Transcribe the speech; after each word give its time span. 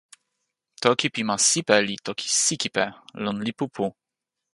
toki 0.81 1.07
pi 1.13 1.21
ma 1.27 1.35
Sipe 1.47 1.75
li 1.87 1.95
"toki 2.05 2.27
Sikipe" 2.43 2.85
lon 3.23 3.37
lipu 3.45 3.65
pu. 3.75 3.85